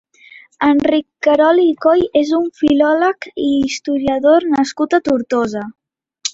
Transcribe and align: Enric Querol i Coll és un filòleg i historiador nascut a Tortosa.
Enric 0.67 1.03
Querol 1.27 1.61
i 1.65 1.67
Coll 1.85 2.01
és 2.23 2.33
un 2.39 2.49
filòleg 2.63 3.29
i 3.45 3.53
historiador 3.69 4.51
nascut 4.57 5.01
a 5.01 5.05
Tortosa. 5.11 5.67